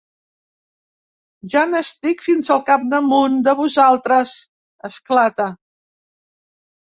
[1.51, 4.33] Ja n'estic fins al capdamunt, de vosaltres!
[4.89, 5.49] —esclata.